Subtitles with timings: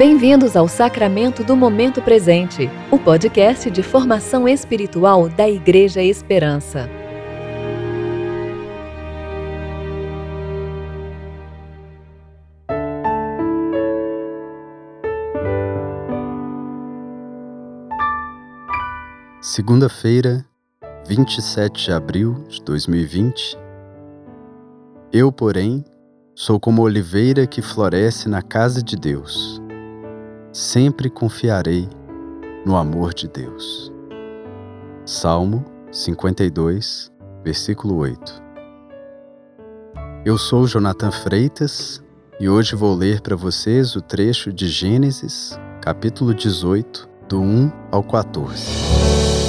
[0.00, 6.88] Bem-vindos ao Sacramento do Momento Presente, o podcast de formação espiritual da Igreja Esperança.
[19.42, 20.42] Segunda-feira,
[21.06, 23.54] 27 de abril de 2020.
[25.12, 25.84] Eu, porém,
[26.34, 29.60] sou como oliveira que floresce na casa de Deus
[30.52, 31.88] sempre confiarei
[32.64, 33.92] no amor de Deus.
[35.04, 37.10] Salmo 52,
[37.44, 38.42] versículo 8.
[40.24, 42.02] Eu sou Jonathan Freitas
[42.38, 48.02] e hoje vou ler para vocês o trecho de Gênesis, capítulo 18, do 1 ao
[48.02, 49.39] 14.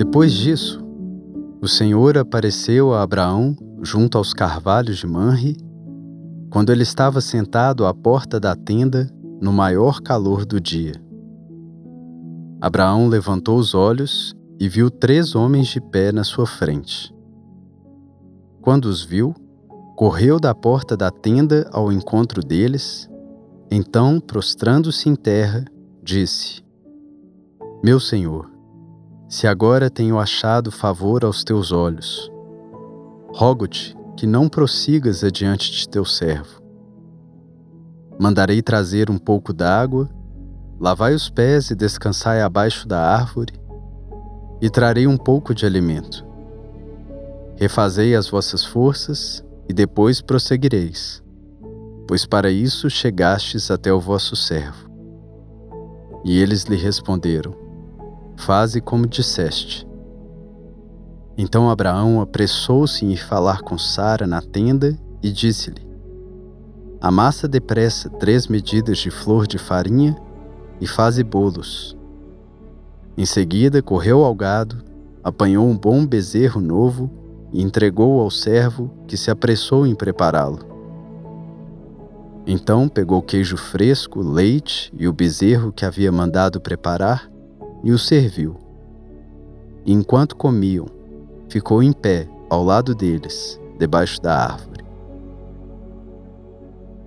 [0.00, 0.82] Depois disso,
[1.60, 5.58] o Senhor apareceu a Abraão junto aos carvalhos de Manre,
[6.48, 9.10] quando ele estava sentado à porta da tenda
[9.42, 10.94] no maior calor do dia.
[12.62, 17.14] Abraão levantou os olhos e viu três homens de pé na sua frente.
[18.62, 19.34] Quando os viu,
[19.96, 23.06] correu da porta da tenda ao encontro deles,
[23.70, 25.62] então, prostrando-se em terra,
[26.02, 26.64] disse:
[27.84, 28.59] Meu senhor,
[29.30, 32.28] se agora tenho achado favor aos teus olhos.
[33.32, 36.60] Rogo-te que não prossigas adiante de teu servo.
[38.18, 40.10] Mandarei trazer um pouco d'água,
[40.80, 43.52] lavai os pés e descansai abaixo da árvore,
[44.60, 46.26] e trarei um pouco de alimento.
[47.54, 51.22] Refazei as vossas forças e depois prosseguireis,
[52.08, 54.90] pois para isso chegastes até o vosso servo.
[56.24, 57.69] E eles lhe responderam:
[58.40, 59.86] Faze como disseste.
[61.36, 65.86] Então Abraão apressou-se em falar com Sara na tenda e disse-lhe:
[67.02, 70.16] Amassa depressa três medidas de flor de farinha
[70.80, 71.94] e faze bolos.
[73.14, 74.82] Em seguida correu ao gado,
[75.22, 77.10] apanhou um bom bezerro novo
[77.52, 80.60] e entregou ao servo que se apressou em prepará-lo.
[82.46, 87.29] Então pegou queijo fresco, leite e o bezerro que havia mandado preparar
[87.82, 88.56] e o serviu.
[89.84, 90.86] E enquanto comiam,
[91.48, 94.84] ficou em pé ao lado deles, debaixo da árvore.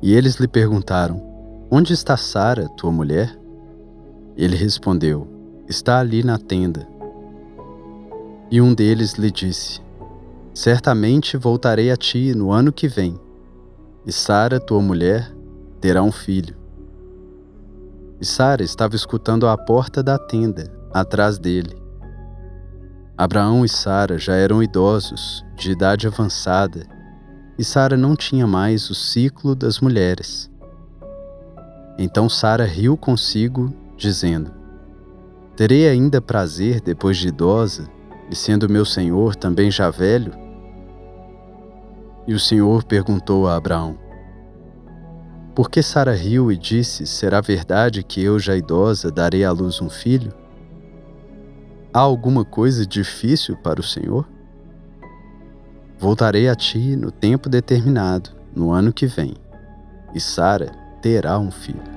[0.00, 1.22] E eles lhe perguntaram:
[1.70, 3.38] Onde está Sara, tua mulher?
[4.36, 5.28] Ele respondeu:
[5.68, 6.86] Está ali na tenda.
[8.50, 9.80] E um deles lhe disse:
[10.54, 13.18] Certamente voltarei a ti no ano que vem,
[14.04, 15.32] e Sara, tua mulher,
[15.80, 16.61] terá um filho.
[18.22, 21.74] E Sara estava escutando à porta da tenda, atrás dele.
[23.18, 26.86] Abraão e Sara já eram idosos, de idade avançada,
[27.58, 30.48] e Sara não tinha mais o ciclo das mulheres.
[31.98, 34.52] Então Sara riu consigo, dizendo:
[35.56, 37.88] Terei ainda prazer depois de idosa,
[38.30, 40.32] e sendo meu senhor também já velho?
[42.24, 43.98] E o Senhor perguntou a Abraão:
[45.54, 49.90] porque Sara riu e disse: Será verdade que eu, já idosa, darei à luz um
[49.90, 50.32] filho?
[51.92, 54.26] Há alguma coisa difícil para o Senhor?
[55.98, 59.34] Voltarei a ti no tempo determinado, no ano que vem,
[60.14, 61.92] e Sara terá um filho.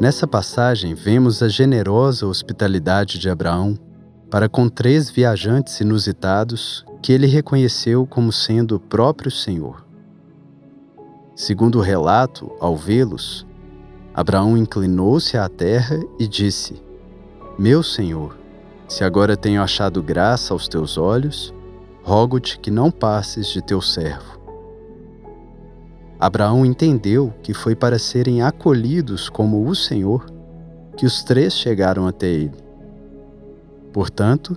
[0.00, 3.76] Nessa passagem, vemos a generosa hospitalidade de Abraão
[4.30, 9.84] para com três viajantes inusitados que ele reconheceu como sendo o próprio Senhor.
[11.34, 13.46] Segundo o relato, ao vê-los,
[14.14, 16.82] Abraão inclinou-se à terra e disse:
[17.58, 18.38] Meu Senhor,
[18.86, 21.54] se agora tenho achado graça aos teus olhos,
[22.02, 24.38] rogo-te que não passes de teu servo.
[26.18, 30.26] Abraão entendeu que foi para serem acolhidos como o Senhor
[30.96, 32.69] que os três chegaram até ele.
[33.92, 34.56] Portanto,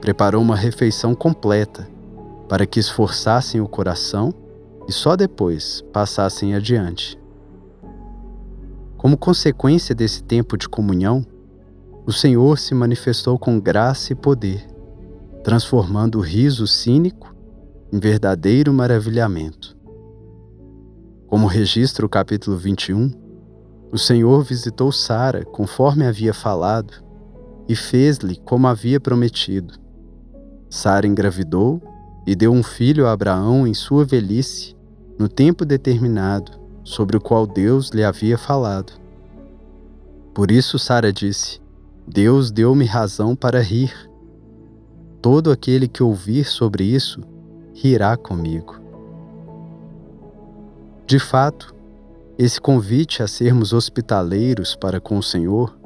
[0.00, 1.88] preparou uma refeição completa
[2.48, 4.32] para que esforçassem o coração
[4.86, 7.18] e só depois passassem adiante.
[8.96, 11.24] Como consequência desse tempo de comunhão,
[12.06, 14.66] o Senhor se manifestou com graça e poder,
[15.42, 17.34] transformando o riso cínico
[17.92, 19.76] em verdadeiro maravilhamento.
[21.26, 23.10] Como registra o capítulo 21,
[23.90, 27.03] o Senhor visitou Sara conforme havia falado
[27.68, 29.74] e fez-lhe como havia prometido.
[30.68, 31.80] Sara engravidou
[32.26, 34.76] e deu um filho a Abraão em sua velhice,
[35.18, 36.52] no tempo determinado,
[36.82, 38.92] sobre o qual Deus lhe havia falado.
[40.34, 41.60] Por isso Sara disse:
[42.06, 43.94] Deus deu-me razão para rir.
[45.22, 47.22] Todo aquele que ouvir sobre isso
[47.72, 48.80] rirá comigo.
[51.06, 51.74] De fato,
[52.36, 55.78] esse convite a sermos hospitaleiros para com o Senhor,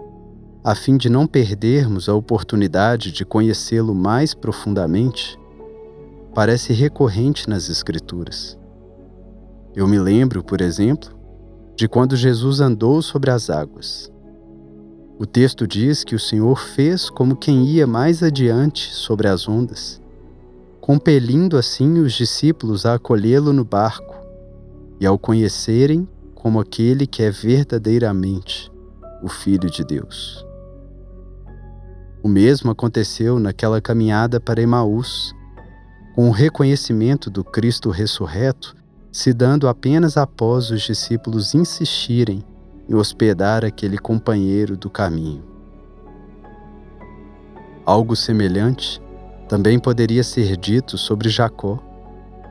[0.63, 5.39] a fim de não perdermos a oportunidade de conhecê-lo mais profundamente,
[6.35, 8.59] parece recorrente nas Escrituras.
[9.75, 11.11] Eu me lembro, por exemplo,
[11.77, 14.11] de quando Jesus andou sobre as águas.
[15.19, 20.01] O texto diz que o Senhor fez como quem ia mais adiante sobre as ondas,
[20.81, 24.17] compelindo assim os discípulos a acolhê-lo no barco
[25.01, 28.71] e ao conhecerem como aquele que é verdadeiramente
[29.23, 30.48] o Filho de Deus.
[32.23, 35.35] O mesmo aconteceu naquela caminhada para Emaús,
[36.15, 38.77] com o reconhecimento do Cristo ressurreto
[39.11, 42.45] se dando apenas após os discípulos insistirem
[42.89, 45.43] em hospedar aquele companheiro do caminho.
[47.85, 49.01] Algo semelhante
[49.49, 51.79] também poderia ser dito sobre Jacó,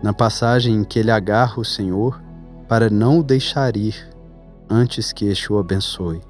[0.01, 2.21] na passagem em que ele agarra o Senhor
[2.67, 3.95] para não o deixar ir
[4.69, 6.21] antes que este o abençoe.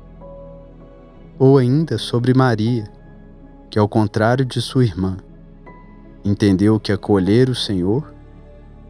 [1.40, 2.86] Ou ainda sobre Maria,
[3.70, 5.18] que, ao contrário de sua irmã,
[6.24, 8.14] entendeu que acolher o Senhor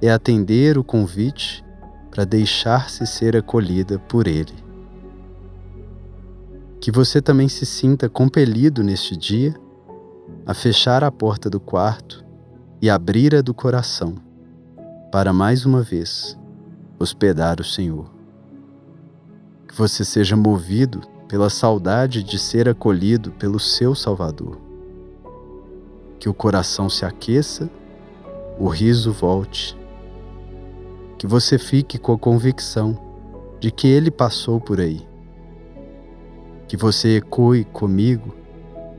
[0.02, 1.64] é atender o convite
[2.12, 4.54] para deixar-se ser acolhida por Ele.
[6.80, 9.56] Que você também se sinta compelido neste dia
[10.46, 12.24] a fechar a porta do quarto
[12.82, 14.16] e abrir a do coração
[15.12, 16.38] para mais uma vez
[17.00, 18.12] hospedar o Senhor.
[19.68, 24.67] Que você seja movido pela saudade de ser acolhido pelo seu Salvador.
[26.20, 27.70] Que o coração se aqueça,
[28.60, 29.78] o riso volte,
[31.18, 32.98] que você fique com a convicção
[33.60, 35.08] de que Ele passou por aí.
[36.68, 38.36] Que você ecoe comigo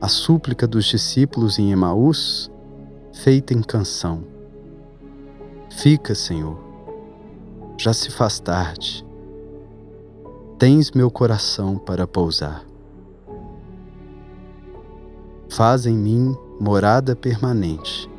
[0.01, 2.49] a súplica dos discípulos em Emaús,
[3.13, 4.23] feita em canção.
[5.69, 6.69] Fica, Senhor
[7.79, 9.05] já se faz tarde.
[10.57, 12.68] Tens meu coração para pousar.
[15.49, 18.09] Faz em mim morada permanente.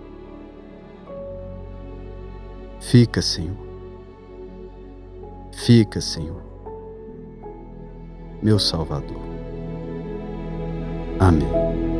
[2.81, 3.57] Fica, Senhor.
[5.53, 6.43] Fica, Senhor,
[8.43, 9.21] meu Salvador.
[11.19, 12.00] Amém.